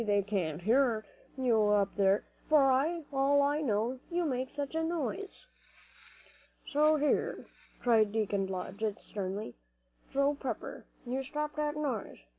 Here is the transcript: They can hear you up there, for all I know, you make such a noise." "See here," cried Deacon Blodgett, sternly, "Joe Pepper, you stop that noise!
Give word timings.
They 0.03 0.23
can 0.23 0.57
hear 0.57 1.05
you 1.37 1.61
up 1.65 1.95
there, 1.95 2.23
for 2.49 2.71
all 3.13 3.43
I 3.43 3.61
know, 3.61 3.99
you 4.09 4.25
make 4.25 4.49
such 4.49 4.73
a 4.73 4.83
noise." 4.83 5.45
"See 6.67 6.79
here," 6.99 7.45
cried 7.79 8.11
Deacon 8.11 8.47
Blodgett, 8.47 8.99
sternly, 8.99 9.53
"Joe 10.09 10.33
Pepper, 10.33 10.85
you 11.05 11.21
stop 11.21 11.55
that 11.57 11.75
noise! 11.77 12.17